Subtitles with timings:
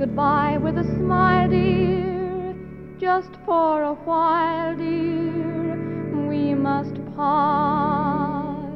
[0.00, 2.54] goodbye with a smile, dear,
[2.98, 5.76] just for a while, dear,
[6.26, 8.72] we must part.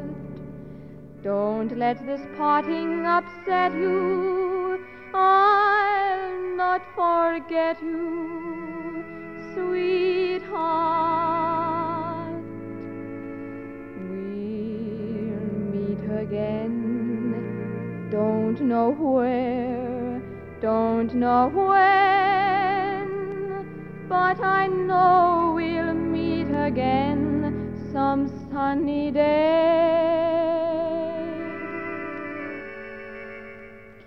[1.22, 9.02] Don't let this parting upset you, I'll not forget you,
[9.54, 10.44] sweetheart.
[13.96, 19.53] We'll meet again, don't know where,
[20.74, 23.06] don't know when,
[24.08, 29.20] but I know we'll meet again some sunny day.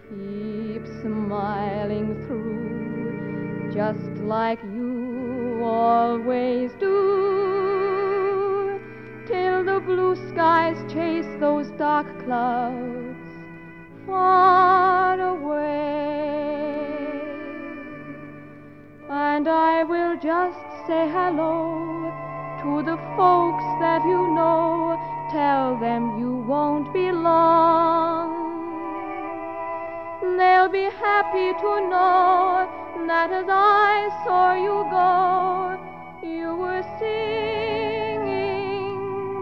[0.09, 6.97] Keep smiling through, just like you always do,
[9.25, 12.86] till the blue skies chase those dark clouds
[20.27, 22.11] just say hello
[22.61, 24.99] to the folks that you know.
[25.31, 28.31] Tell them you won't be long.
[30.37, 32.67] They'll be happy to know
[33.07, 35.77] that as I saw you go,
[36.21, 38.27] you were singing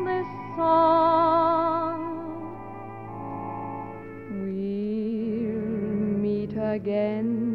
[0.05, 1.99] this song.
[4.29, 5.65] We'll
[6.25, 7.54] meet again.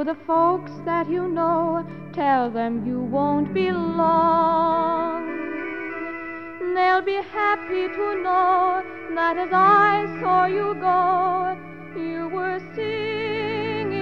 [0.00, 1.84] To the folks that you know.
[2.14, 5.26] Tell them you won't be long.
[6.74, 8.82] They'll be happy to know
[9.14, 11.54] that as I saw you go,
[11.94, 13.92] you were singing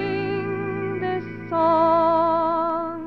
[1.00, 3.00] this song.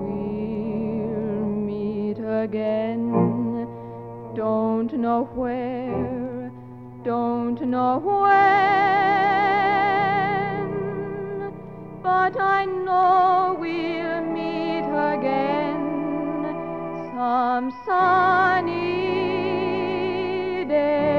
[0.00, 3.02] We'll meet again.
[4.34, 6.50] Don't know where,
[7.04, 9.03] don't know when,
[12.04, 14.84] but I know we'll meet
[15.14, 15.80] again
[17.14, 18.74] some sunny
[20.68, 21.14] day.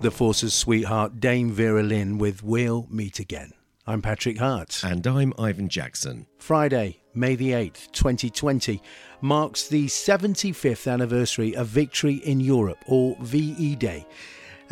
[0.00, 3.54] The Force's sweetheart, Dame Vera Lynn, with We'll Meet Again.
[3.84, 4.84] I'm Patrick Hart.
[4.84, 6.28] And I'm Ivan Jackson.
[6.38, 8.80] Friday, May the 8th, 2020,
[9.20, 14.06] marks the 75th anniversary of Victory in Europe, or VE Day.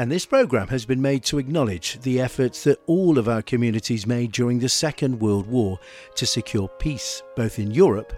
[0.01, 4.07] And this programme has been made to acknowledge the efforts that all of our communities
[4.07, 5.79] made during the Second World War
[6.15, 8.15] to secure peace, both in Europe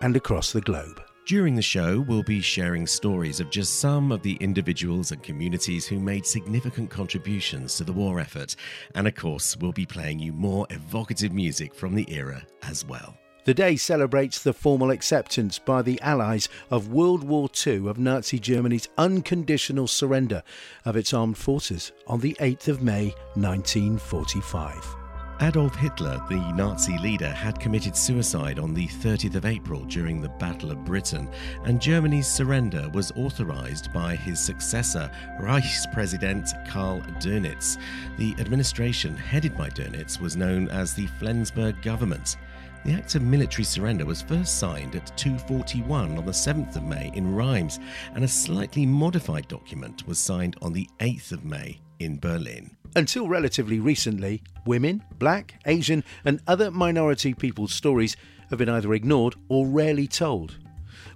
[0.00, 0.98] and across the globe.
[1.26, 5.86] During the show, we'll be sharing stories of just some of the individuals and communities
[5.86, 8.56] who made significant contributions to the war effort.
[8.94, 13.14] And of course, we'll be playing you more evocative music from the era as well.
[13.46, 18.40] The day celebrates the formal acceptance by the Allies of World War II of Nazi
[18.40, 20.42] Germany's unconditional surrender
[20.84, 24.96] of its armed forces on the 8th of May 1945.
[25.42, 30.30] Adolf Hitler, the Nazi leader, had committed suicide on the 30th of April during the
[30.40, 31.28] Battle of Britain,
[31.66, 35.08] and Germany's surrender was authorized by his successor,
[35.40, 37.78] Reichspräsident Karl Dönitz.
[38.18, 42.38] The administration headed by Dönitz was known as the Flensburg government.
[42.86, 47.10] The act of military surrender was first signed at 2:41 on the 7th of May
[47.14, 47.80] in Reims,
[48.14, 52.76] and a slightly modified document was signed on the 8th of May in Berlin.
[52.94, 58.16] Until relatively recently, women, black, Asian, and other minority people's stories
[58.50, 60.56] have been either ignored or rarely told.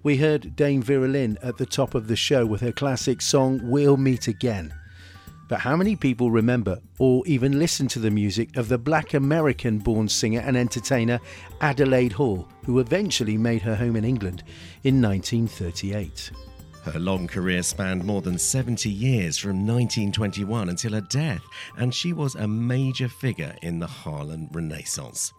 [0.03, 3.61] We heard Dame Vera Lynn at the top of the show with her classic song
[3.63, 4.75] We'll Meet Again.
[5.51, 9.79] But how many people remember or even listen to the music of the black American
[9.79, 11.19] born singer and entertainer
[11.61, 14.45] Adelaide Hall, who eventually made her home in England
[14.85, 16.31] in 1938?
[16.85, 21.43] Her long career spanned more than 70 years from 1921 until her death,
[21.77, 25.33] and she was a major figure in the Harlem Renaissance.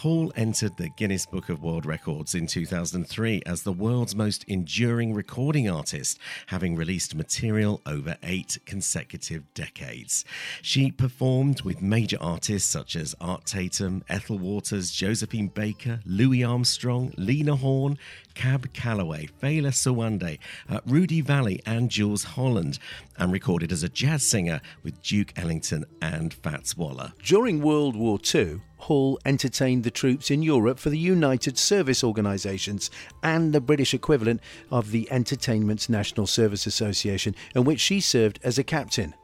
[0.00, 5.14] Hall entered the Guinness Book of World Records in 2003 as the world's most enduring
[5.14, 10.26] recording artist, having released material over eight consecutive decades.
[10.60, 17.14] She performed with major artists such as Art Tatum, Ethel Waters, Josephine Baker, Louis Armstrong,
[17.16, 17.96] Lena Horne,
[18.34, 20.38] Cab Calloway, Fela Sowande,
[20.68, 22.78] uh, Rudy Vallee, and Jools Holland,
[23.18, 27.14] and recorded as a jazz singer with Duke Ellington and Fats Waller.
[27.24, 32.90] During World War II, Hall entertained the troops in Europe for the United Service Organisations
[33.22, 38.58] and the British equivalent of the Entertainment's National Service Association, in which she served as
[38.58, 39.14] a captain.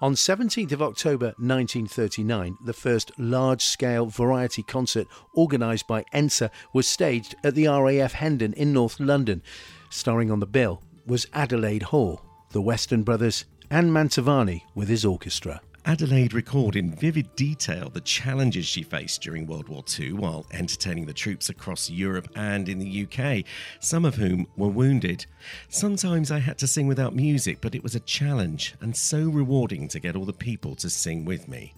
[0.00, 5.06] On 17th of October 1939, the first large-scale variety concert
[5.36, 9.40] organised by ENSA was staged at the RAF Hendon in North London.
[9.88, 12.20] Starring on the bill was Adelaide Hall,
[12.50, 15.60] the Western Brothers, and Mantovani with his orchestra.
[15.84, 21.06] Adelaide recalled in vivid detail the challenges she faced during World War II while entertaining
[21.06, 23.44] the troops across Europe and in the UK,
[23.80, 25.26] some of whom were wounded.
[25.68, 29.88] Sometimes I had to sing without music, but it was a challenge and so rewarding
[29.88, 31.74] to get all the people to sing with me.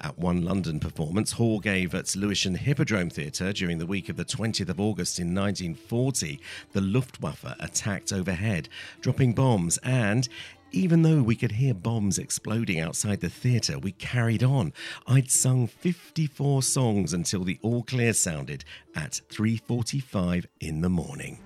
[0.00, 4.24] At one London performance, Hall gave at Lewisham Hippodrome Theatre during the week of the
[4.24, 6.40] 20th of August in 1940.
[6.72, 8.68] The Luftwaffe attacked overhead,
[9.00, 10.28] dropping bombs, and
[10.72, 14.72] even though we could hear bombs exploding outside the theatre, we carried on.
[15.06, 18.64] I'd sung 54 songs until the all clear sounded
[18.94, 21.38] at 3:45 in the morning.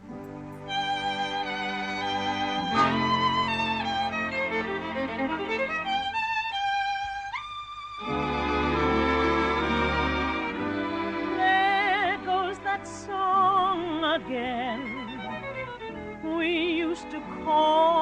[14.14, 14.84] Again.
[16.38, 16.48] We
[16.86, 17.93] used to call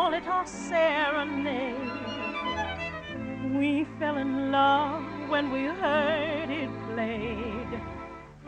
[0.42, 1.76] our serenade.
[3.54, 7.80] We fell in love when we heard it played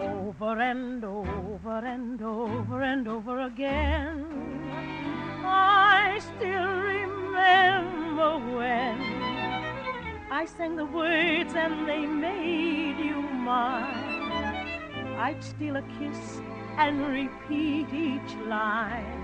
[0.00, 4.26] over and over and over and over again.
[5.44, 8.98] I still remember when
[10.32, 14.66] I sang the words and they made you mine.
[15.16, 16.40] I'd steal a kiss
[16.76, 19.23] and repeat each line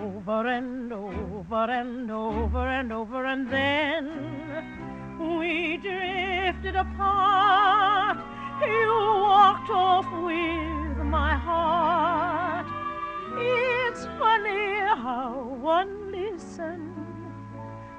[0.00, 4.04] over and over and over and over, and then
[5.18, 8.18] we drifted apart.
[8.62, 8.88] You
[9.20, 12.66] walked off with my heart.
[13.38, 16.94] It's funny how one listen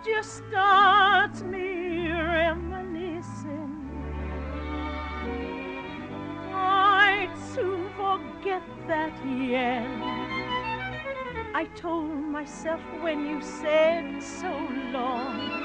[0.06, 3.72] just starts me reminiscing.
[6.54, 10.13] I'd soon forget that yen.
[11.56, 14.50] I told myself when you said so
[14.92, 15.62] long.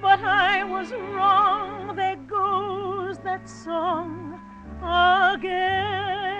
[0.00, 1.96] But I was wrong.
[1.96, 4.40] There goes that song
[4.80, 6.31] again.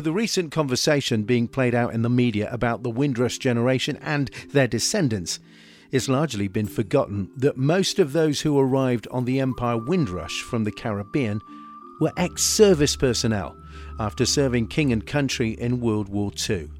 [0.00, 4.30] With the recent conversation being played out in the media about the Windrush generation and
[4.50, 5.40] their descendants,
[5.90, 10.64] it's largely been forgotten that most of those who arrived on the Empire Windrush from
[10.64, 11.42] the Caribbean
[12.00, 13.54] were ex service personnel
[13.98, 16.70] after serving king and country in World War II.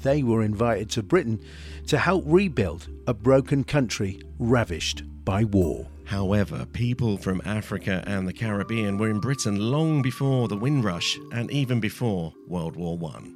[0.00, 1.40] They were invited to Britain
[1.86, 5.86] to help rebuild a broken country ravished by war.
[6.04, 11.50] However, people from Africa and the Caribbean were in Britain long before the Windrush and
[11.50, 13.30] even before World War I.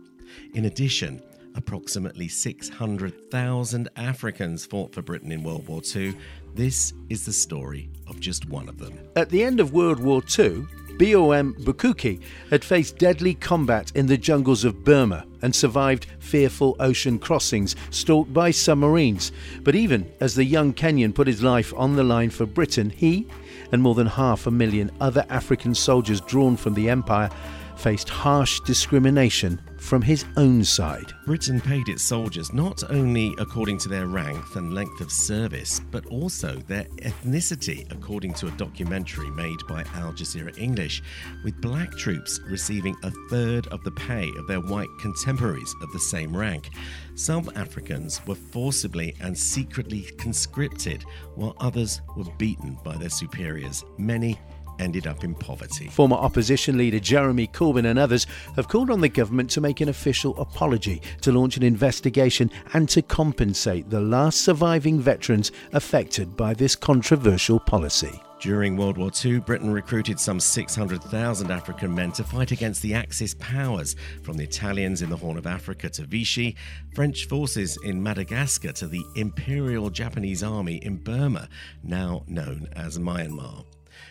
[0.55, 1.23] In addition,
[1.55, 6.15] approximately 600,000 Africans fought for Britain in World War II.
[6.55, 8.99] This is the story of just one of them.
[9.17, 10.67] At the end of World War II,
[10.99, 17.19] BOM Bukuki had faced deadly combat in the jungles of Burma and survived fearful ocean
[17.19, 19.31] crossings stalked by submarines.
[19.63, 23.27] But even as the young Kenyan put his life on the line for Britain, he
[23.73, 27.29] and more than half a million other African soldiers drawn from the empire
[27.77, 31.13] faced harsh discrimination from his own side.
[31.27, 36.05] Britain paid its soldiers not only according to their rank and length of service, but
[36.07, 41.05] also their ethnicity, according to a documentary made by Al Jazeera English,
[41.45, 46.01] with black troops receiving a third of the pay of their white contemporaries of the
[46.01, 46.71] same rank.
[47.15, 51.05] Some Africans were forcibly and secretly conscripted,
[51.37, 53.85] while others were beaten by their superiors.
[53.99, 54.37] Many
[54.79, 55.89] ended up in poverty.
[55.89, 59.89] Former opposition leader Jeremy Corbyn and others have called on the government to make an
[59.89, 66.55] official apology, to launch an investigation, and to compensate the last surviving veterans affected by
[66.55, 68.21] this controversial policy.
[68.39, 73.35] During World War II, Britain recruited some 600,000 African men to fight against the Axis
[73.35, 76.55] powers, from the Italians in the Horn of Africa to Vichy,
[76.95, 81.49] French forces in Madagascar to the Imperial Japanese Army in Burma,
[81.83, 83.65] now known as Myanmar.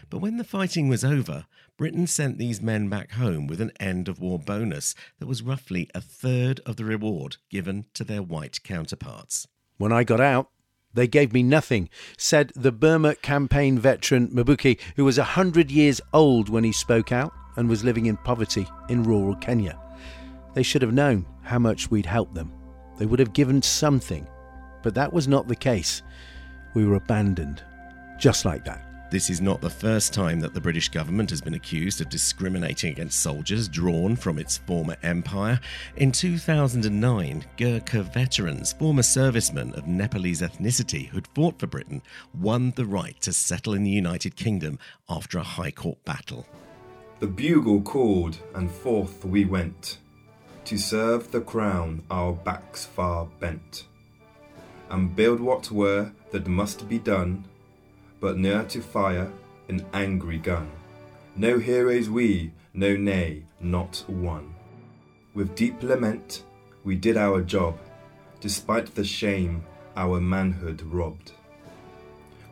[0.09, 1.45] But when the fighting was over,
[1.77, 5.89] Britain sent these men back home with an end of war bonus that was roughly
[5.93, 9.47] a third of the reward given to their white counterparts.
[9.77, 10.49] When I got out,
[10.93, 16.47] they gave me nothing, said the Burma campaign veteran Mabuki, who was 100 years old
[16.47, 19.77] when he spoke out and was living in poverty in rural Kenya.
[20.53, 22.53] They should have known how much we'd helped them.
[22.97, 24.25] They would have given something.
[24.83, 26.01] But that was not the case.
[26.73, 27.61] We were abandoned.
[28.17, 28.94] Just like that.
[29.15, 32.91] This is not the first time that the British government has been accused of discriminating
[32.91, 35.57] against soldiers drawn from its former empire.
[35.95, 42.01] In 2009, Gurkha veterans, former servicemen of Nepalese ethnicity who'd fought for Britain,
[42.37, 46.45] won the right to settle in the United Kingdom after a High Court battle.
[47.21, 49.99] The bugle called, and forth we went
[50.65, 53.85] to serve the crown, our backs far bent,
[54.89, 57.45] and build what were that must be done
[58.19, 59.31] but ne'er to fire
[59.69, 60.69] an angry gun.
[61.35, 64.53] No heroes we, no nay, not one.
[65.33, 66.43] With deep lament,
[66.83, 67.77] we did our job,
[68.39, 69.63] despite the shame
[69.97, 71.31] our manhood robbed.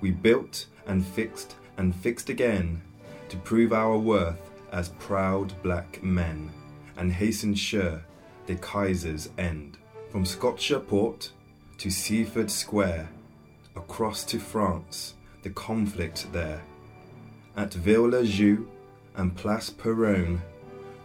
[0.01, 2.81] We built and fixed and fixed again
[3.29, 6.51] to prove our worth as proud black men
[6.97, 8.03] and hasten sure
[8.45, 9.77] the Kaiser's end.
[10.11, 11.31] From Scotia Port
[11.77, 13.09] to Seaford Square,
[13.75, 16.61] across to France, the conflict there.
[17.55, 18.65] At Ville-le-Jeu
[19.15, 20.41] and Place Peronne,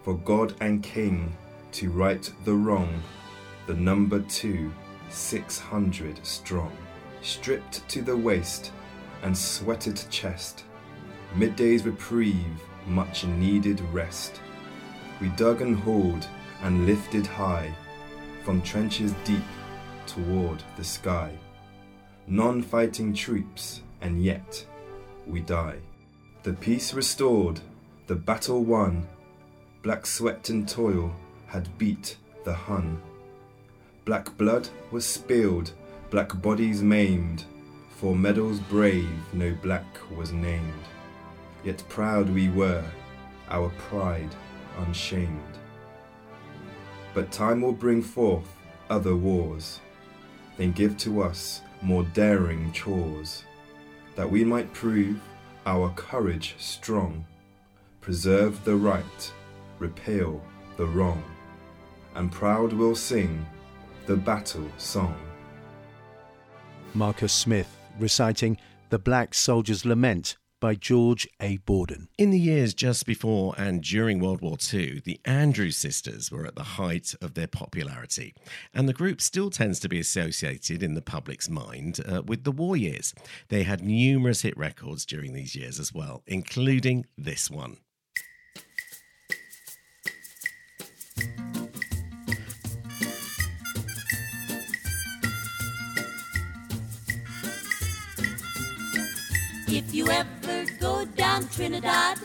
[0.03, 1.37] for God and King
[1.73, 3.03] to right the wrong,
[3.67, 4.73] the number two,
[5.11, 6.73] six hundred strong,
[7.21, 8.73] stripped to the waist
[9.23, 10.65] and sweated chest,
[11.35, 14.41] midday's reprieve, much needed rest.
[15.21, 16.27] We dug and hauled
[16.63, 17.75] and lifted high
[18.45, 19.43] from trenches deep
[20.07, 21.33] toward the sky.
[22.27, 24.65] Non fighting troops and yet
[25.27, 25.79] we die.
[26.43, 27.61] The peace restored,
[28.07, 29.07] the battle won,
[29.83, 31.15] black sweat and toil
[31.47, 33.01] had beat the Hun.
[34.05, 35.73] Black blood was spilled,
[36.11, 37.45] black bodies maimed,
[37.91, 39.85] for medals brave no black
[40.17, 40.73] was named.
[41.65, 42.85] Yet proud we were,
[43.51, 44.35] our pride
[44.79, 45.59] unshamed.
[47.13, 48.49] But time will bring forth
[48.89, 49.81] other wars,
[50.57, 53.45] then give to us more daring chores
[54.19, 55.17] that we might prove
[55.65, 57.25] our courage strong,
[58.01, 59.33] preserve the right,
[59.79, 60.43] repel
[60.77, 61.23] the wrong,
[62.17, 63.47] and proud will sing
[64.07, 65.15] the battle song.
[66.95, 68.59] Marcus Smith reciting
[68.91, 71.59] The Black Soldier's Lament by George A.
[71.59, 72.09] Borden.
[72.19, 76.55] In the years just before and during World War II, the Andrews sisters were at
[76.55, 78.35] the height of their popularity,
[78.75, 82.53] and the group still tends to be associated in the public's mind uh, with the
[82.53, 83.15] war years.
[83.49, 87.79] They had numerous hit records during these years as well, including this one.
[99.79, 102.19] If you ever go down Trinidad,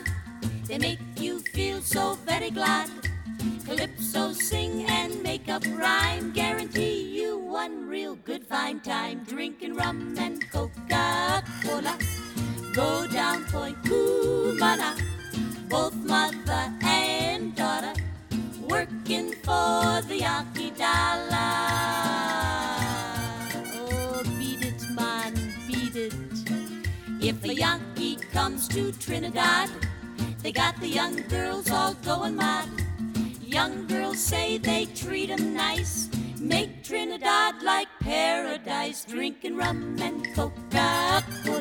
[0.66, 2.90] they make you feel so very glad.
[3.64, 6.32] Calypso sing and make up rhyme.
[6.32, 9.22] Guarantee you one real good fine time.
[9.22, 11.96] Drinking rum and Coca Cola.
[12.74, 14.90] Go down Point Cumana.
[15.68, 16.72] Both mother
[29.04, 29.68] Trinidad,
[30.42, 32.66] they got the young girls all going mad.
[33.42, 36.08] Young girls say they treat 'em nice,
[36.40, 41.53] make Trinidad like paradise, drinking rum and Coca-Cola.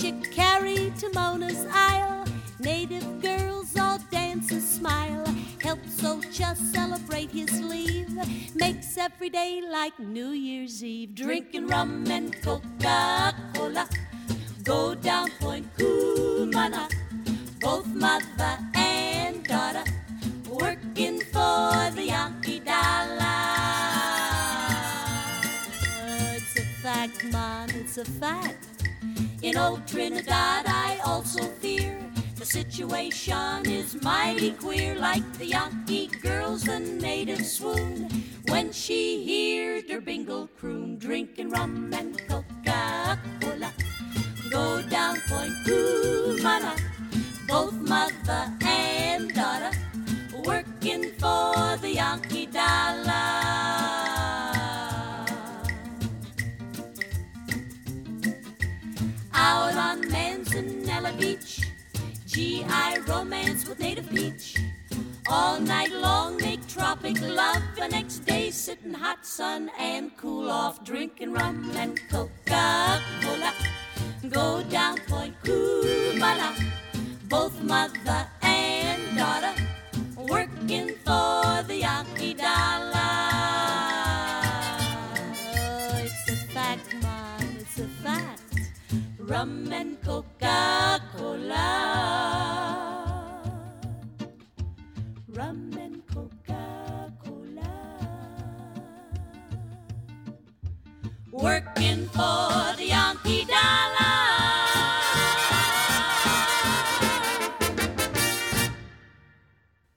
[0.00, 2.24] Chick carry to Mona's Isle.
[2.58, 5.26] Native girls all dance and smile.
[5.62, 8.08] Help Socha celebrate his leave.
[8.54, 11.14] Makes every day like New Year's Eve.
[11.14, 13.86] Drinking rum and Coca Cola.
[14.64, 16.88] Go down Point Cumana.
[17.60, 19.84] Both mother and daughter
[20.48, 23.36] working for the Yankee dollar.
[26.36, 28.69] It's a fact, man, it's a fact.
[29.42, 31.98] In old Trinidad, I also fear
[32.36, 38.10] the situation is mighty queer, like the Yankee girls, the natives swoon
[38.48, 43.72] when she hears their bingle croon, drinking rum and Coca-Cola.
[44.50, 46.78] Go down Point Cumana,
[47.48, 49.70] both mother and daughter,
[50.44, 53.39] working for the Yankee dollar.
[61.18, 61.60] Beach,
[62.26, 64.56] GI romance with native peach.
[65.28, 67.62] All night long make tropic love.
[67.76, 73.52] The next day sit in hot sun and cool off, drinking rum and Coca-Cola.
[74.30, 76.54] Go down Point Cumana,
[77.28, 78.29] both mother
[89.40, 91.64] Rum and Coca-Cola.
[95.28, 97.72] Rum and Coca-Cola.
[101.32, 104.09] Working for the Yankee dollar.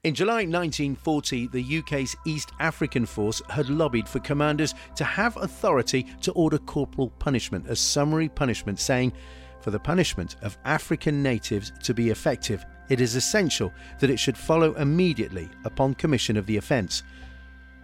[0.03, 6.05] In July 1940, the UK's East African Force had lobbied for commanders to have authority
[6.19, 9.13] to order corporal punishment as summary punishment, saying,
[9.61, 14.37] For the punishment of African natives to be effective, it is essential that it should
[14.37, 17.03] follow immediately upon commission of the offence.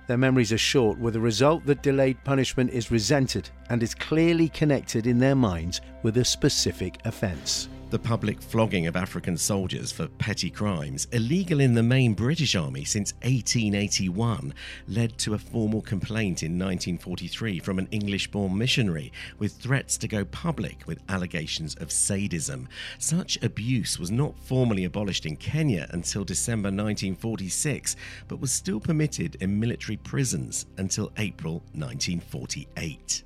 [0.07, 4.49] Their memories are short, with the result that delayed punishment is resented and is clearly
[4.49, 7.69] connected in their minds with a specific offence.
[7.89, 12.83] The public flogging of African soldiers for petty crimes, illegal in the main British Army
[12.83, 14.53] since 1881,
[14.87, 20.07] led to a formal complaint in 1943 from an English born missionary with threats to
[20.07, 22.69] go public with allegations of sadism.
[22.99, 27.95] Such abuse was not formally abolished in Kenya until December 1946,
[28.27, 33.23] but was still permitted in military prisons until April 1948.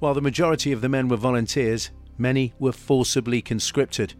[0.00, 4.14] While the majority of the men were volunteers, many were forcibly conscripted.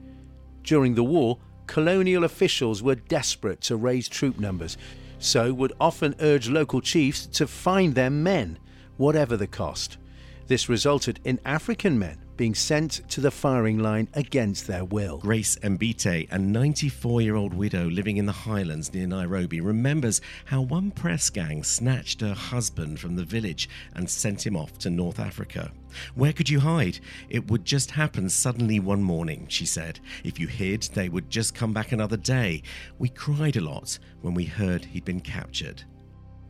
[0.62, 4.76] During the war, colonial officials were desperate to raise troop numbers,
[5.18, 8.58] so would often urge local chiefs to find their men,
[8.96, 9.98] whatever the cost.
[10.46, 15.18] This resulted in African men being sent to the firing line against their will.
[15.18, 20.60] Grace Mbite, a 94 year old widow living in the highlands near Nairobi, remembers how
[20.60, 25.20] one press gang snatched her husband from the village and sent him off to North
[25.20, 25.70] Africa.
[26.14, 27.00] Where could you hide?
[27.28, 30.00] It would just happen suddenly one morning, she said.
[30.22, 32.62] If you hid, they would just come back another day.
[32.98, 35.82] We cried a lot when we heard he'd been captured.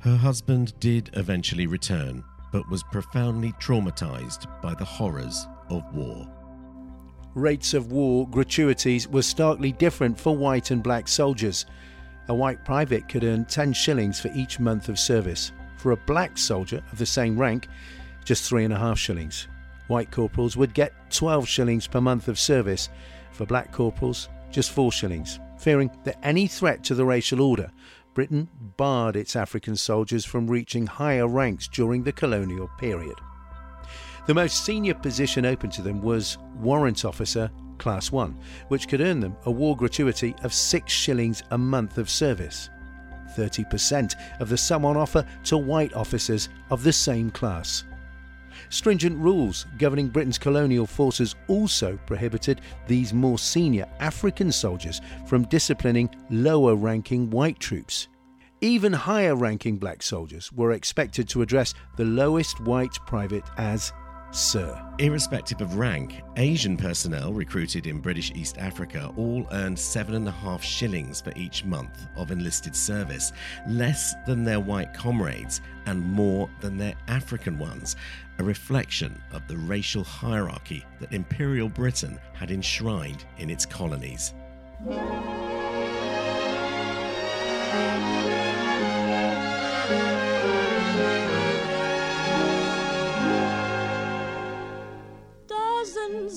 [0.00, 6.28] Her husband did eventually return, but was profoundly traumatized by the horrors of war.
[7.35, 11.66] Rates of war gratuities were starkly different for white and black soldiers.
[12.28, 15.52] A white private could earn 10 shillings for each month of service.
[15.78, 17.66] For a black soldier of the same rank,
[18.24, 19.48] just three and a half shillings.
[19.88, 22.88] White corporals would get 12 shillings per month of service.
[23.32, 25.40] For black corporals, just four shillings.
[25.58, 27.70] Fearing that any threat to the racial order,
[28.14, 33.16] Britain barred its African soldiers from reaching higher ranks during the colonial period.
[34.26, 39.20] The most senior position open to them was warrant officer Class 1, which could earn
[39.20, 42.70] them a war gratuity of 6 shillings a month of service.
[43.37, 47.84] 30% of the sum on offer to white officers of the same class.
[48.70, 56.11] Stringent rules governing Britain's colonial forces also prohibited these more senior African soldiers from disciplining
[56.31, 58.09] lower ranking white troops.
[58.61, 63.92] Even higher ranking black soldiers were expected to address the lowest white private as
[64.35, 64.77] Sir.
[64.99, 70.33] Irrespective of rank, Asian personnel recruited in British East Africa all earned seven and a
[70.33, 73.33] half shillings for each month of enlisted service,
[73.68, 77.94] less than their white comrades and more than their African ones,
[78.40, 84.35] a reflection of the racial hierarchy that Imperial Britain had enshrined in its colonies.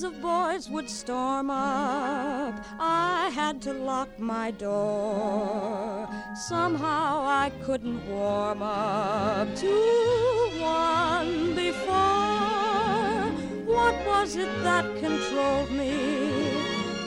[0.00, 2.54] Of boys would storm up.
[2.78, 6.08] I had to lock my door.
[6.36, 13.26] Somehow I couldn't warm up to one before.
[13.66, 16.52] What was it that controlled me?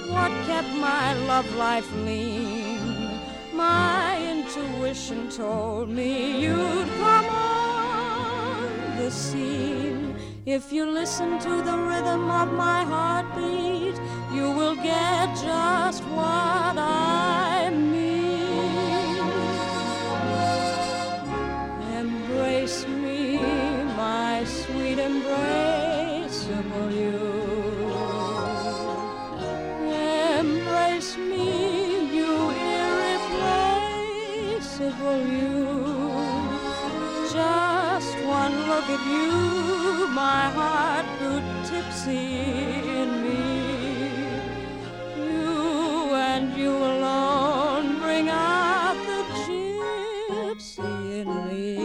[0.09, 3.21] What kept my love life lean?
[3.53, 10.00] My intuition told me you'd come on the scene.
[10.45, 13.95] If you listen to the rhythm of my heartbeat,
[14.33, 17.50] you will get just what I
[40.55, 42.39] heart grew tipsy
[43.01, 43.43] in me.
[45.17, 51.77] You and you alone bring out the gypsy in me.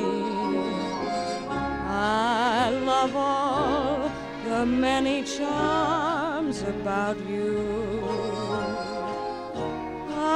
[1.88, 4.11] I love all
[4.44, 7.57] the many charms about you.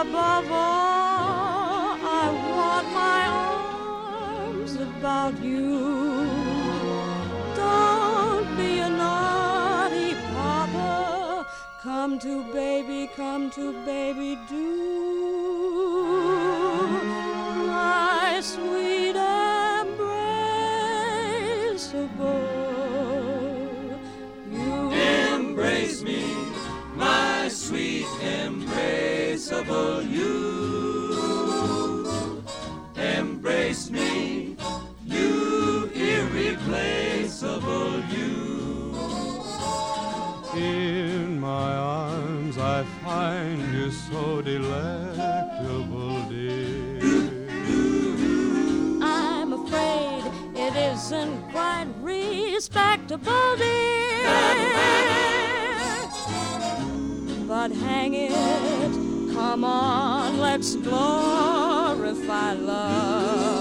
[0.01, 6.20] Above all, I want my arms about you.
[12.11, 14.57] Come to baby, come to baby, do.
[17.69, 20.01] My sweet embraceable.
[24.53, 26.35] Oh you Embrace me,
[26.97, 30.50] my sweet embraceable oh you.
[43.11, 47.01] Find you so delectable, dear.
[49.03, 50.23] I'm afraid
[50.55, 54.29] it isn't quite respectable, dear.
[57.49, 58.93] But hang it,
[59.35, 63.60] come on, let's glorify love.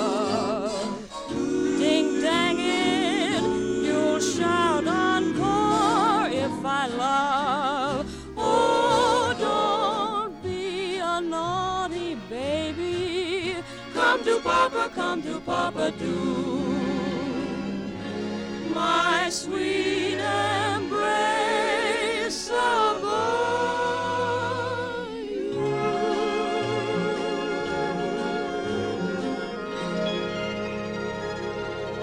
[14.59, 16.05] Papa, come to Papa, do.
[18.75, 20.99] My sweet embraceable.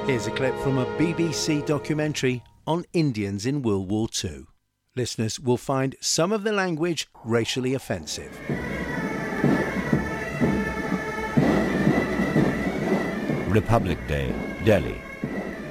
[0.07, 4.47] Here's a clip from a BBC documentary on Indians in World War II.
[4.97, 8.41] Listeners will find some of the language racially offensive.
[13.57, 14.35] Republic Day,
[14.67, 15.01] Delhi.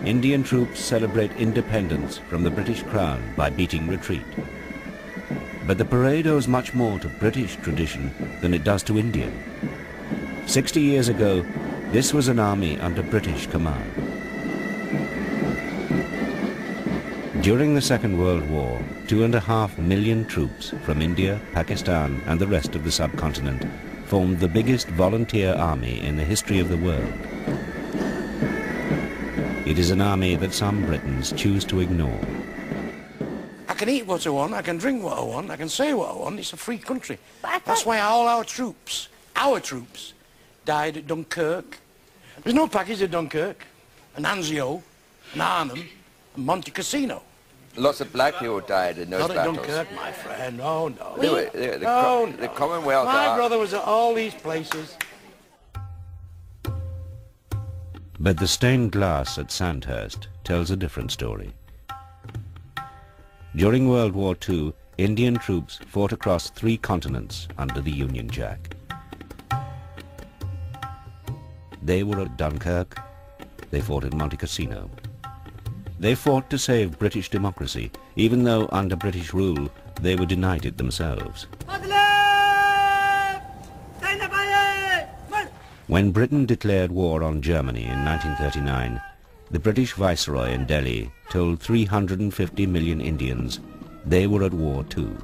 [0.06, 4.26] Indian troops celebrate independence from the British Crown by beating retreat.
[5.68, 8.10] But the parade owes much more to British tradition
[8.42, 9.32] than it does to Indian.
[10.48, 11.46] Sixty years ago,
[11.92, 13.92] this was an army under British command.
[17.44, 22.42] During the Second World War, two and a half million troops from India, Pakistan and
[22.42, 23.64] the rest of the subcontinent
[24.08, 27.14] formed the biggest volunteer army in the history of the world.
[29.66, 32.20] It is an army that some Britons choose to ignore.
[33.68, 35.94] I can eat what I want, I can drink what I want, I can say
[35.94, 36.40] what I want.
[36.40, 37.18] It's a free country.
[37.42, 40.14] That's why all our troops, our troops,
[40.66, 41.78] died at Dunkirk.
[42.44, 43.66] There's no package at Dunkirk,
[44.16, 44.82] and Anzio,
[45.34, 45.84] and Arnhem,
[46.36, 47.24] and Monte Cassino.
[47.76, 49.58] Lots of black people died in those Not at battles.
[49.58, 50.62] Dunkirk, my friend.
[50.62, 51.18] Oh, no.
[51.18, 52.54] They were- they were the, oh, Co- the no.
[52.54, 53.06] Commonwealth.
[53.08, 54.96] My are- brother was at all these places.
[58.26, 61.54] But the stained glass at Sandhurst tells a different story.
[63.56, 68.76] During World War II, Indian troops fought across three continents under the Union Jack.
[71.84, 73.00] They were at Dunkirk,
[73.70, 74.90] they fought at Monte Cassino.
[76.00, 79.70] They fought to save British democracy, even though under British rule
[80.02, 81.46] they were denied it themselves.
[85.88, 89.00] When Britain declared war on Germany in 1939,
[89.52, 93.60] the British Viceroy in Delhi told 350 million Indians
[94.04, 95.16] they were at war too.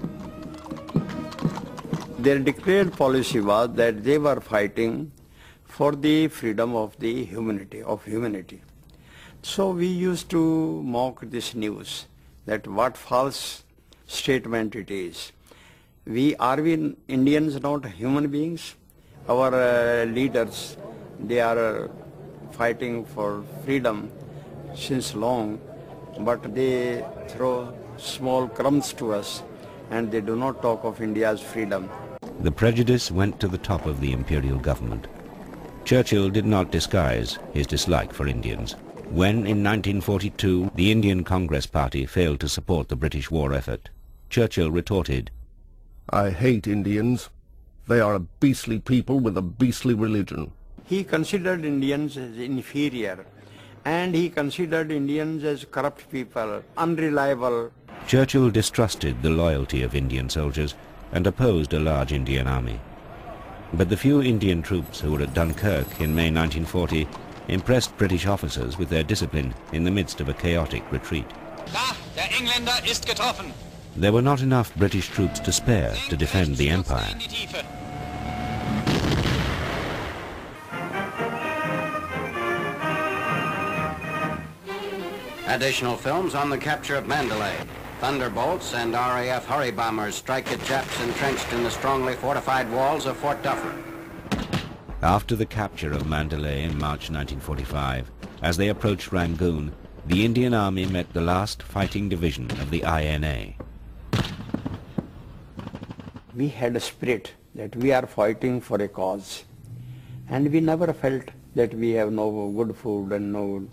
[2.19, 5.11] Their declared policy was that they were fighting
[5.63, 8.61] for the freedom of the humanity, of humanity.
[9.41, 12.05] So we used to mock this news
[12.45, 13.63] that what false
[14.05, 15.31] statement it is.
[16.05, 18.75] We are we Indians not human beings?
[19.29, 20.77] Our uh, leaders,
[21.19, 21.87] they are uh,
[22.51, 24.11] fighting for freedom
[24.75, 25.59] since long,
[26.19, 29.43] but they throw small crumbs to us
[29.91, 31.89] and they do not talk of India's freedom.
[32.39, 35.07] The prejudice went to the top of the imperial government.
[35.85, 38.75] Churchill did not disguise his dislike for Indians.
[39.09, 43.89] When in 1942 the Indian Congress Party failed to support the British war effort,
[44.29, 45.29] Churchill retorted,
[46.09, 47.29] I hate Indians.
[47.91, 50.53] They are a beastly people with a beastly religion.
[50.85, 53.25] He considered Indians as inferior
[53.83, 57.71] and he considered Indians as corrupt people, unreliable.
[58.07, 60.73] Churchill distrusted the loyalty of Indian soldiers
[61.11, 62.79] and opposed a large Indian army.
[63.73, 67.09] But the few Indian troops who were at Dunkirk in May 1940
[67.49, 71.29] impressed British officers with their discipline in the midst of a chaotic retreat.
[71.73, 73.51] Da, der Engländer ist getroffen.
[73.97, 77.13] There were not enough British troops to spare to defend the empire.
[85.51, 87.57] Additional films on the capture of Mandalay.
[87.99, 93.43] Thunderbolts and RAF Hurribombers strike at Japs entrenched in the strongly fortified walls of Fort
[93.43, 93.75] Duffer.
[95.01, 98.09] After the capture of Mandalay in March 1945,
[98.41, 99.73] as they approached Rangoon,
[100.05, 103.55] the Indian Army met the last fighting division of the INA.
[106.33, 109.43] We had a spirit that we are fighting for a cause
[110.29, 113.67] and we never felt that we have no good food and no,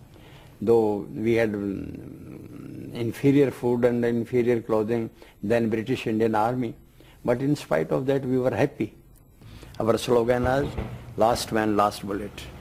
[0.60, 5.10] though we had mm, inferior food and inferior clothing
[5.42, 6.74] than British Indian Army.
[7.24, 8.94] But in spite of that, we were happy.
[9.80, 10.68] Our slogan is,
[11.16, 12.57] last man, last bullet.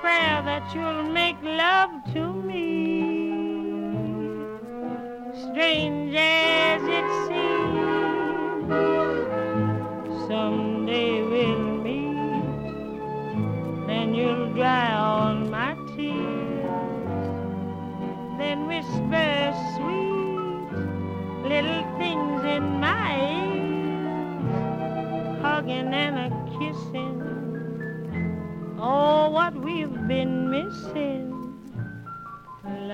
[0.00, 3.01] Prayer that you'll make love to me.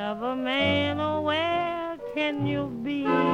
[0.09, 3.28] Love a man, oh, where can you be?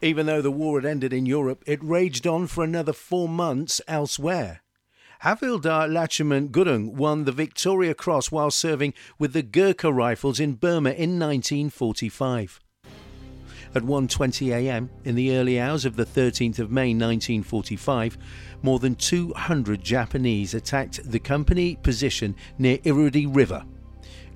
[0.00, 3.80] Even though the war had ended in Europe, it raged on for another four months
[3.88, 4.62] elsewhere.
[5.22, 10.90] Havildar Lachhiman Gurung won the Victoria Cross while serving with the Gurkha Rifles in Burma
[10.90, 12.60] in 1945.
[13.74, 14.88] At 1:20 a.m.
[15.04, 18.16] in the early hours of the 13th of May 1945,
[18.62, 23.64] more than 200 Japanese attacked the company position near Irrawaddy River.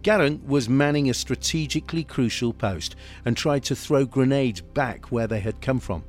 [0.03, 5.41] Gurung was manning a strategically crucial post and tried to throw grenades back where they
[5.41, 6.05] had come from.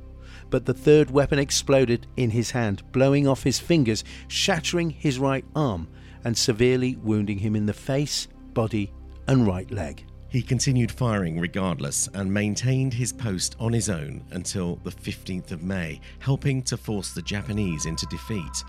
[0.50, 5.44] But the third weapon exploded in his hand, blowing off his fingers, shattering his right
[5.54, 5.88] arm,
[6.24, 8.92] and severely wounding him in the face, body,
[9.28, 10.04] and right leg.
[10.28, 15.62] He continued firing regardless and maintained his post on his own until the 15th of
[15.62, 18.64] May, helping to force the Japanese into defeat.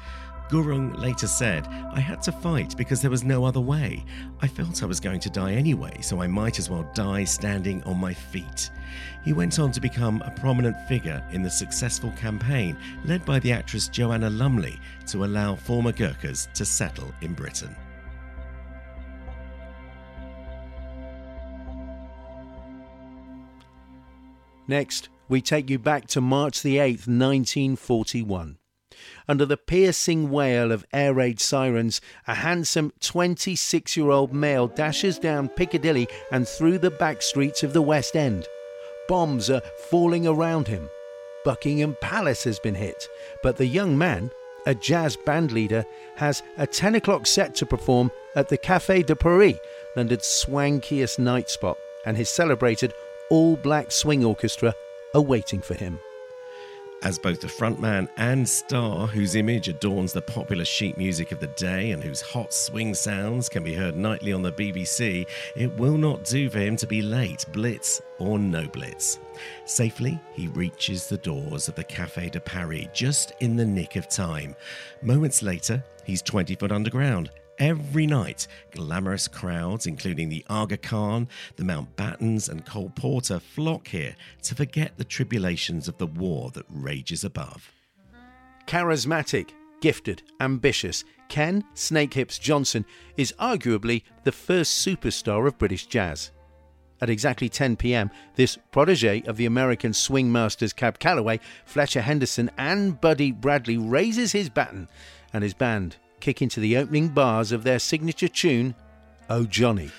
[0.50, 4.06] Gurung later said, I had to fight because there was no other way.
[4.42, 7.82] I felt I was going to die anyway, so I might as well die standing
[7.84, 8.70] on my feet.
[9.24, 13.52] He went on to become a prominent figure in the successful campaign led by the
[13.52, 17.76] actress Joanna Lumley to allow former Gurkhas to settle in Britain.
[24.68, 28.58] Next, we take you back to March the 8th, 1941.
[29.28, 35.18] Under the piercing wail of air raid sirens, a handsome 26 year old male dashes
[35.18, 38.48] down Piccadilly and through the back streets of the West End.
[39.08, 40.90] Bombs are falling around him.
[41.44, 43.08] Buckingham Palace has been hit,
[43.44, 44.32] but the young man,
[44.66, 45.86] a jazz band leader,
[46.16, 49.58] has a 10 o'clock set to perform at the Café de Paris,
[49.96, 52.94] London's swankiest night spot, and his celebrated
[53.30, 54.74] all black swing orchestra
[55.14, 56.00] are waiting for him.
[57.04, 61.48] As both the frontman and star, whose image adorns the popular sheet music of the
[61.48, 65.98] day and whose hot swing sounds can be heard nightly on the BBC, it will
[65.98, 69.20] not do for him to be late, blitz or no blitz.
[69.66, 74.10] Safely, he reaches the doors of the Café de Paris just in the nick of
[74.10, 74.56] time.
[75.04, 81.64] Moments later, he's 20 foot underground Every night, glamorous crowds, including the Aga Khan, the
[81.64, 87.24] Mountbattens, and Cole Porter, flock here to forget the tribulations of the war that rages
[87.24, 87.72] above.
[88.68, 96.32] Charismatic, gifted, ambitious, Ken Snakehips Johnson is arguably the first superstar of British jazz.
[97.00, 102.52] At exactly 10 pm, this protege of the American swing masters Cab Calloway, Fletcher Henderson,
[102.58, 104.90] and Buddy Bradley raises his baton,
[105.32, 105.96] and his band
[106.26, 108.74] kick into the opening bars of their signature tune,
[109.30, 109.92] Oh Johnny.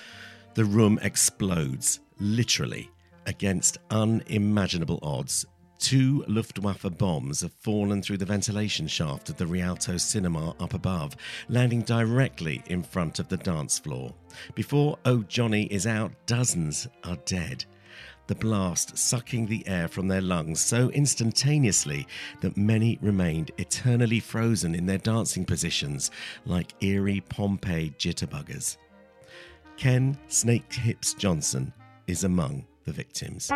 [0.55, 2.91] The room explodes, literally,
[3.27, 5.45] against unimaginable odds.
[5.79, 11.15] Two Luftwaffe bombs have fallen through the ventilation shaft of the Rialto cinema up above,
[11.47, 14.13] landing directly in front of the dance floor.
[14.53, 17.63] Before Oh Johnny is out, dozens are dead
[18.27, 22.07] the blast sucking the air from their lungs so instantaneously
[22.41, 26.11] that many remained eternally frozen in their dancing positions
[26.45, 28.77] like eerie Pompeii jitterbuggers.
[29.77, 31.73] Ken Snake Hips Johnson
[32.07, 33.51] is among the victims.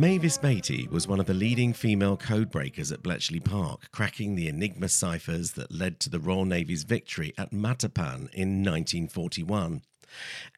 [0.00, 4.88] Mavis Batey was one of the leading female codebreakers at Bletchley Park, cracking the Enigma
[4.88, 9.82] ciphers that led to the Royal Navy's victory at Matapan in 1941.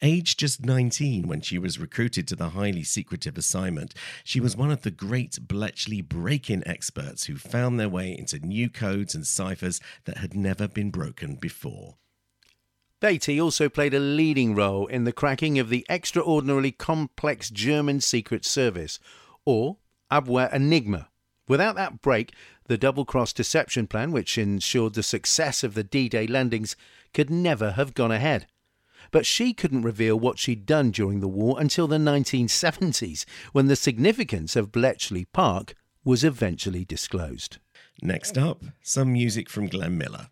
[0.00, 4.70] Aged just 19 when she was recruited to the highly secretive assignment, she was one
[4.70, 9.26] of the great Bletchley break in experts who found their way into new codes and
[9.26, 11.96] ciphers that had never been broken before.
[13.00, 18.44] Batey also played a leading role in the cracking of the extraordinarily complex German Secret
[18.44, 19.00] Service,
[19.44, 19.78] or
[20.10, 21.08] Abwehr Enigma.
[21.48, 22.32] Without that break,
[22.66, 26.76] the double cross deception plan, which ensured the success of the D Day landings,
[27.12, 28.46] could never have gone ahead.
[29.10, 33.76] But she couldn't reveal what she'd done during the war until the 1970s, when the
[33.76, 35.74] significance of Bletchley Park
[36.04, 37.58] was eventually disclosed.
[38.00, 40.28] Next up, some music from Glenn Miller.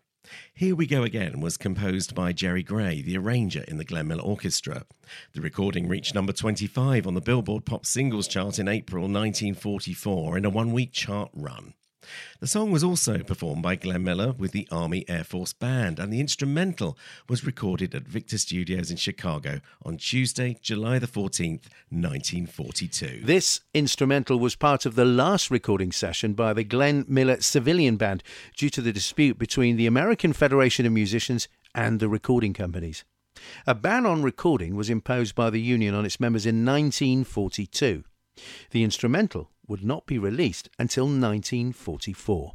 [0.53, 4.23] Here We Go Again was composed by Jerry Gray, the arranger in the Glenn Miller
[4.23, 4.85] Orchestra.
[5.33, 10.45] The recording reached number 25 on the Billboard Pop Singles chart in April 1944 in
[10.45, 11.73] a one week chart run.
[12.39, 16.11] The song was also performed by Glenn Miller with the Army Air Force Band, and
[16.11, 16.97] the instrumental
[17.29, 23.21] was recorded at Victor Studios in Chicago on Tuesday, July the 14th, 1942.
[23.23, 28.23] This instrumental was part of the last recording session by the Glenn Miller Civilian Band
[28.55, 33.03] due to the dispute between the American Federation of Musicians and the recording companies.
[33.65, 38.03] A ban on recording was imposed by the union on its members in 1942.
[38.71, 42.53] The instrumental would not be released until 1944.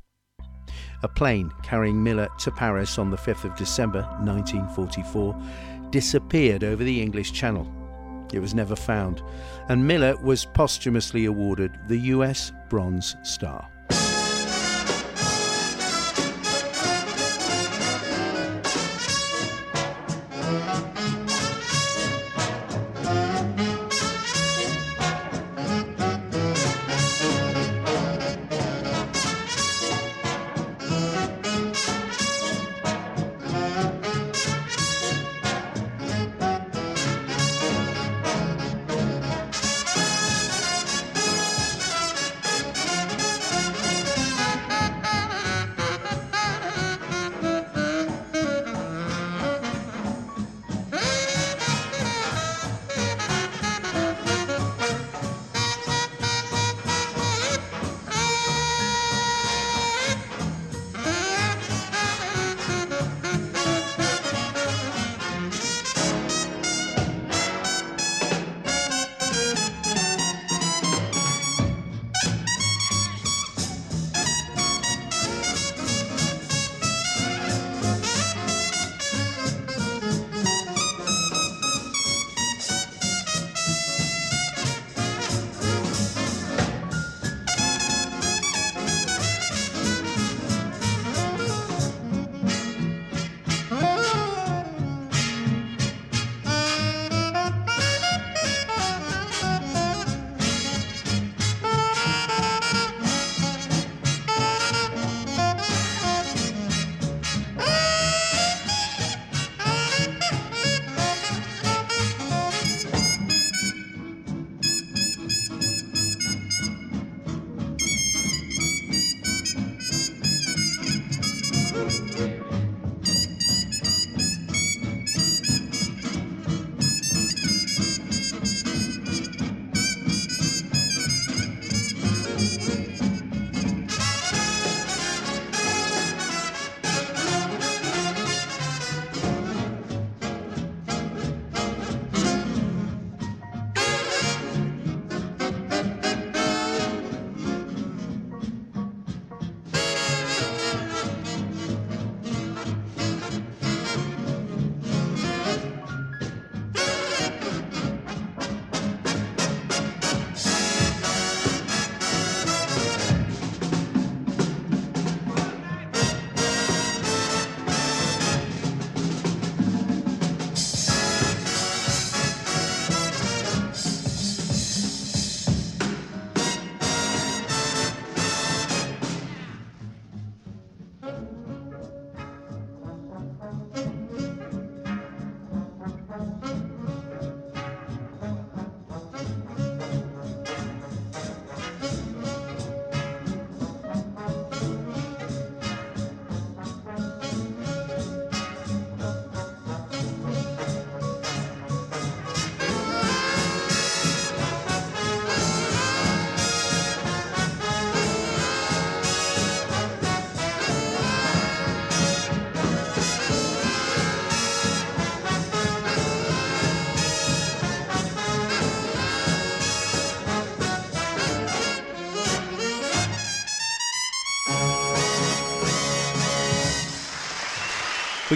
[1.02, 7.00] A plane carrying Miller to Paris on the 5th of December 1944 disappeared over the
[7.00, 7.70] English Channel.
[8.32, 9.22] It was never found,
[9.68, 13.70] and Miller was posthumously awarded the US Bronze Star.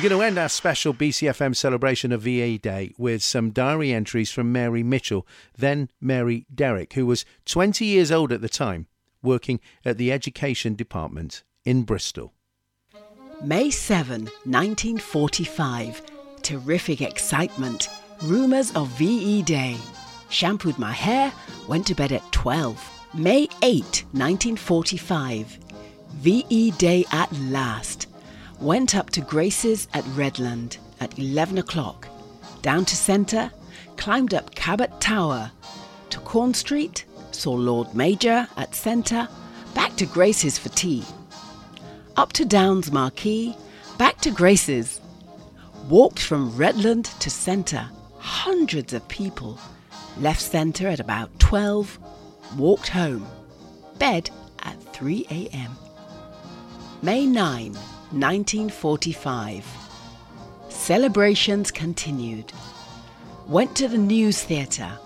[0.00, 4.32] We're going to end our special BCFM celebration of VE Day with some diary entries
[4.32, 5.26] from Mary Mitchell,
[5.58, 8.86] then Mary Derrick, who was 20 years old at the time,
[9.22, 12.32] working at the Education Department in Bristol.
[13.44, 16.02] May 7, 1945.
[16.40, 17.90] Terrific excitement.
[18.22, 19.76] Rumours of VE Day.
[20.30, 21.30] Shampooed my hair,
[21.68, 22.90] went to bed at 12.
[23.12, 25.58] May 8, 1945.
[26.22, 28.09] VE Day at last.
[28.60, 32.06] Went up to Grace's at Redland at 11 o'clock.
[32.60, 33.50] Down to Centre,
[33.96, 35.50] climbed up Cabot Tower.
[36.10, 39.26] To Corn Street, saw Lord Major at Centre,
[39.74, 41.02] back to Grace's for tea.
[42.18, 43.56] Up to Downs Marquee,
[43.96, 45.00] back to Grace's.
[45.88, 47.88] Walked from Redland to Centre,
[48.18, 49.58] hundreds of people.
[50.18, 51.98] Left Centre at about 12,
[52.58, 53.26] walked home.
[53.98, 54.28] Bed
[54.64, 55.70] at 3 a.m.
[57.00, 57.74] May 9,
[58.12, 59.64] 1945.
[60.68, 62.52] Celebrations continued.
[63.46, 64.98] Went to the News Theatre.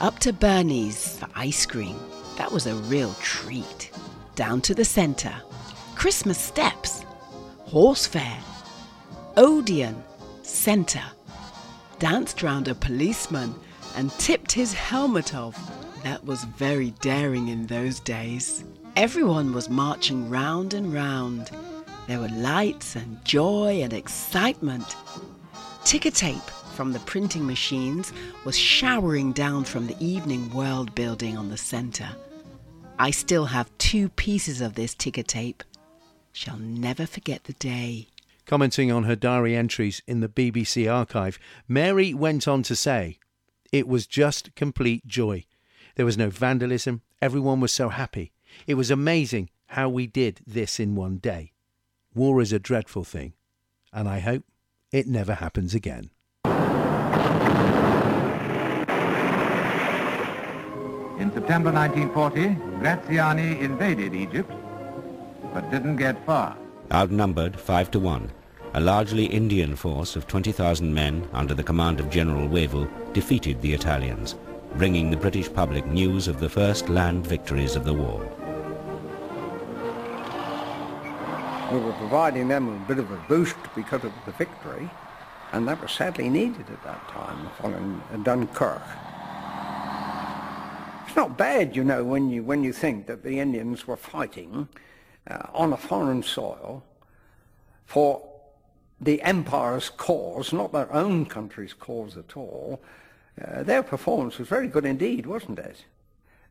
[0.00, 1.98] Up to Bernie's for ice cream.
[2.38, 3.90] That was a real treat.
[4.36, 5.34] Down to the centre.
[5.94, 7.04] Christmas steps.
[7.58, 8.38] Horse fair.
[9.36, 10.02] Odeon.
[10.42, 11.04] Centre.
[11.98, 13.54] Danced round a policeman
[13.96, 15.58] and tipped his helmet off.
[16.04, 18.64] That was very daring in those days.
[18.96, 21.50] Everyone was marching round and round.
[22.06, 24.96] There were lights and joy and excitement.
[25.84, 28.12] Ticker tape from the printing machines
[28.44, 32.08] was showering down from the Evening World building on the centre.
[32.98, 35.62] I still have two pieces of this ticker tape.
[36.32, 38.08] Shall never forget the day.
[38.46, 41.38] Commenting on her diary entries in the BBC archive,
[41.68, 43.18] Mary went on to say,
[43.72, 45.44] It was just complete joy.
[45.96, 47.02] There was no vandalism.
[47.22, 48.32] Everyone was so happy.
[48.66, 51.49] It was amazing how we did this in one day.
[52.12, 53.34] War is a dreadful thing,
[53.92, 54.42] and I hope
[54.90, 56.10] it never happens again.
[61.20, 62.48] In September 1940,
[62.80, 64.50] Graziani invaded Egypt,
[65.54, 66.56] but didn't get far.
[66.90, 68.32] Outnumbered five to one,
[68.74, 73.72] a largely Indian force of 20,000 men under the command of General Wavell defeated the
[73.72, 74.34] Italians,
[74.74, 78.28] bringing the British public news of the first land victories of the war.
[81.72, 84.90] We were providing them a bit of a boost because of the victory,
[85.52, 88.82] and that was sadly needed at that time, following Dunkirk.
[91.06, 94.68] It's not bad, you know, when you, when you think that the Indians were fighting
[95.28, 96.82] uh, on a foreign soil
[97.86, 98.20] for
[99.00, 102.80] the empire's cause, not their own country's cause at all.
[103.40, 105.84] Uh, their performance was very good indeed, wasn't it?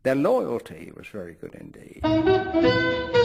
[0.02, 3.19] Their loyalty was very good indeed.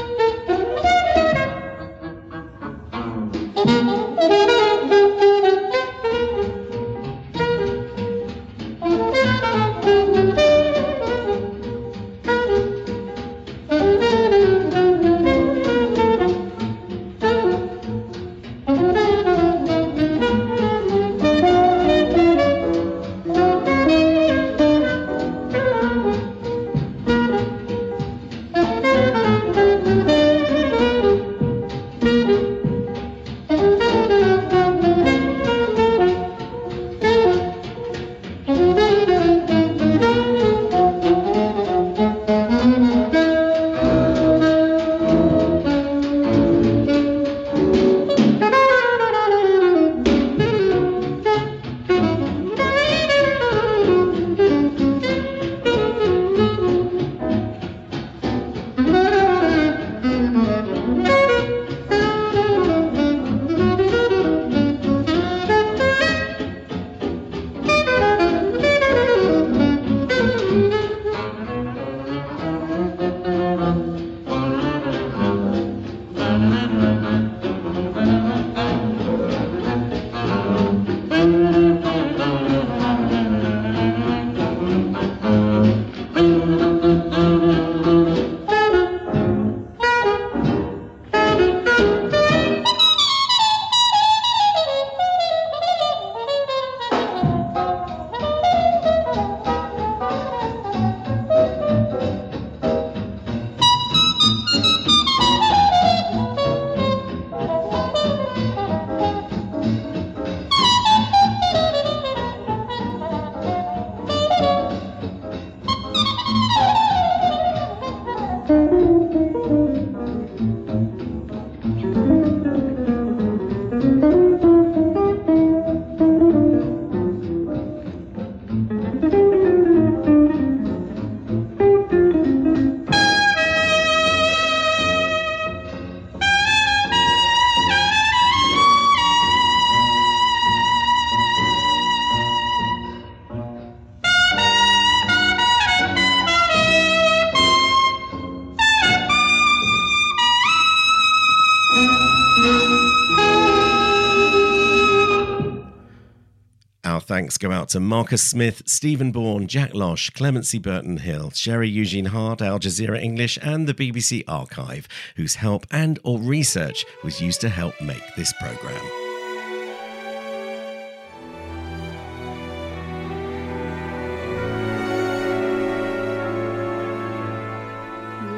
[157.36, 162.06] Thanks go out to Marcus Smith, Stephen Bourne, Jack Losh, Clemency Burton Hill, Sherry Eugene
[162.06, 167.42] Hart, Al Jazeera English, and the BBC Archive, whose help and or research was used
[167.42, 168.80] to help make this programme.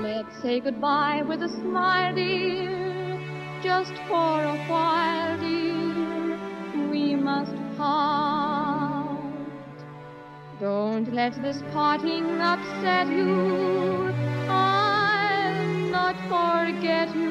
[0.02, 5.66] Let's say goodbye with a smile, dear, just for a while, dear.
[10.98, 14.12] Don't let this parting upset you.
[14.50, 17.27] I'll not forget you,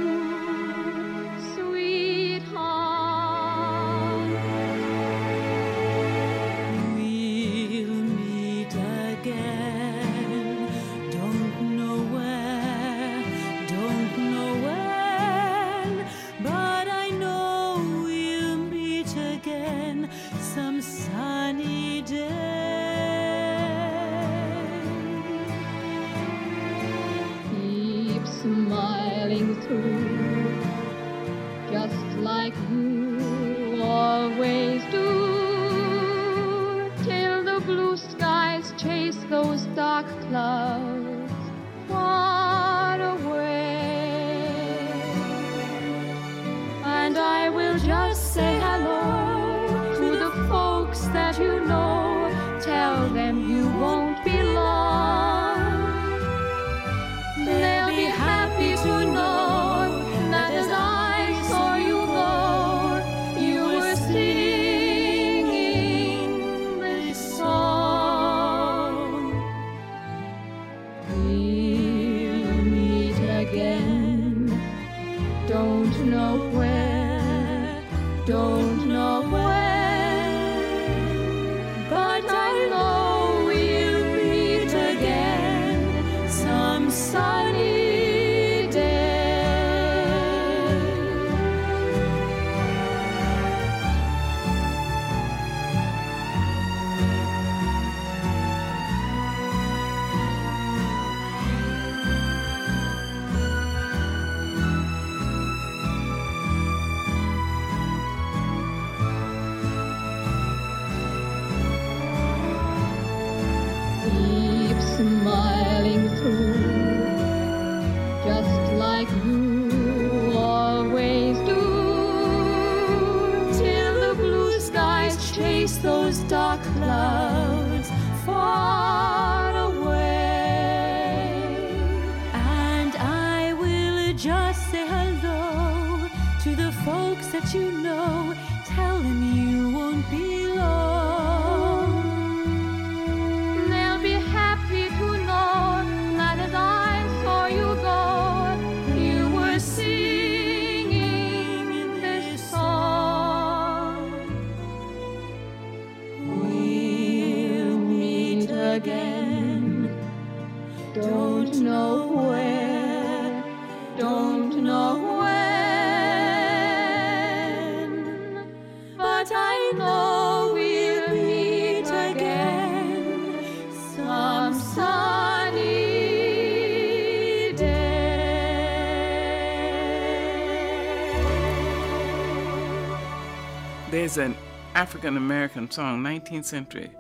[184.07, 184.37] There's an
[184.77, 186.93] African American song, 19th century,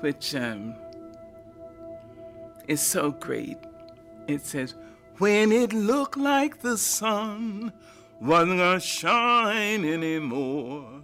[0.00, 0.74] which um,
[2.66, 3.58] is so great.
[4.26, 4.74] It says,
[5.18, 7.72] When it looked like the sun
[8.20, 11.00] wasn't gonna shine anymore,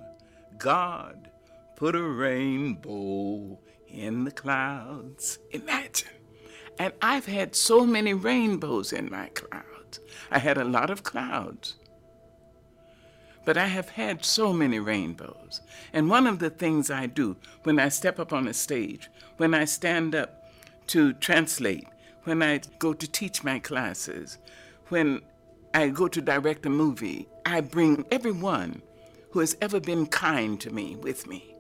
[0.59, 1.31] God
[1.77, 5.39] put a rainbow in the clouds.
[5.53, 6.09] Imagine.
[6.81, 10.01] And I've had so many rainbows in my clouds.
[10.33, 11.77] I had a lot of clouds.
[13.47, 15.61] But I have had so many rainbows.
[15.93, 19.55] And one of the things I do when I step up on a stage, when
[19.55, 20.51] I stand up
[20.89, 21.87] to translate,
[22.25, 24.39] when I go to teach my classes,
[24.89, 25.23] when
[25.73, 28.83] I go to direct a movie, I bring everyone
[29.31, 31.55] who has ever been kind to me with me.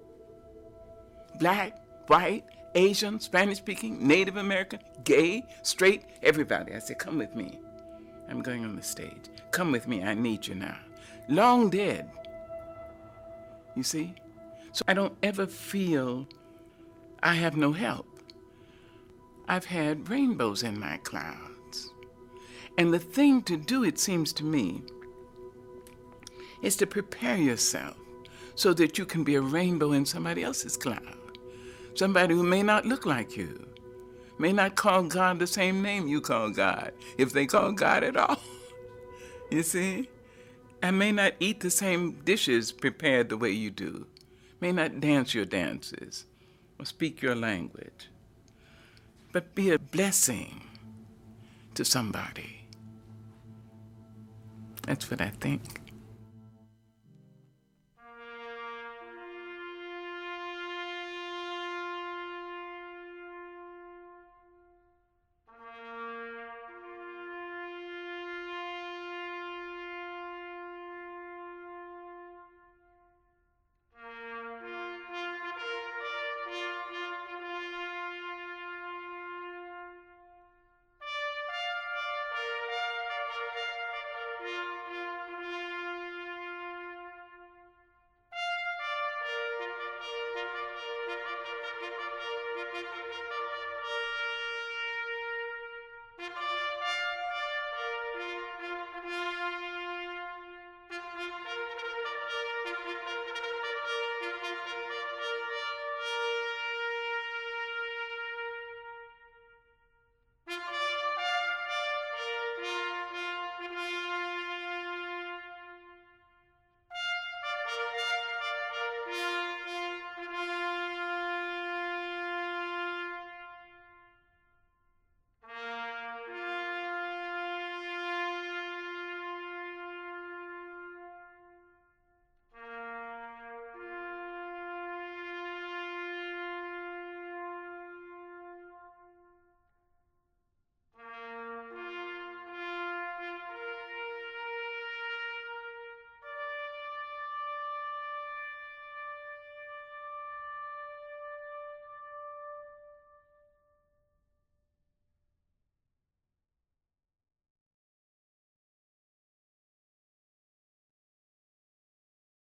[1.39, 6.75] Black, white, Asian, Spanish speaking, Native American, gay, straight, everybody.
[6.75, 7.61] I say, come with me.
[8.29, 9.31] I'm going on the stage.
[9.53, 10.03] Come with me.
[10.03, 10.79] I need you now.
[11.29, 12.11] Long dead.
[13.75, 14.15] You see?
[14.73, 16.27] So I don't ever feel
[17.23, 18.07] I have no help.
[19.49, 21.93] I've had rainbows in my clouds.
[22.79, 24.83] And the thing to do, it seems to me,
[26.63, 27.97] is to prepare yourself
[28.55, 31.17] so that you can be a rainbow in somebody else's cloud.
[31.95, 33.67] Somebody who may not look like you,
[34.39, 38.17] may not call God the same name you call God, if they call God at
[38.17, 38.41] all.
[39.51, 40.09] you see?
[40.83, 44.07] And may not eat the same dishes prepared the way you do,
[44.61, 46.27] may not dance your dances
[46.79, 48.09] or speak your language,
[49.33, 50.63] but be a blessing
[51.75, 52.67] to somebody.
[54.83, 55.86] That's what I think.